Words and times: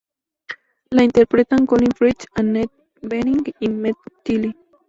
La 0.89 1.03
interpretan 1.03 1.67
Colin 1.67 1.91
Firth, 1.95 2.25
Annette 2.33 2.71
Bening 3.03 3.43
y 3.59 3.69
Meg 3.69 3.97
Tilly. 4.23 4.51